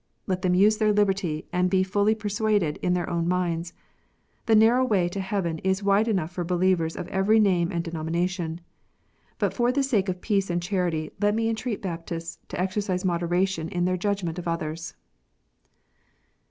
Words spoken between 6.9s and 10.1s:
of every name and denomi nation. But for the sake